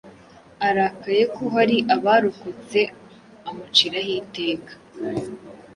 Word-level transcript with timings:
arakaye 0.67 1.23
ko 1.35 1.43
hari 1.55 1.77
abarokotseamuciraho 1.95 4.11
iteka 4.21 4.73